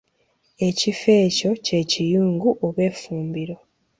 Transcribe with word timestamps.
Ekifo 0.67 1.09
ekyo 1.25 1.51
kye 1.65 1.79
Kiyungu 1.91 2.49
oba 2.65 2.81
Effumbiro. 2.89 3.55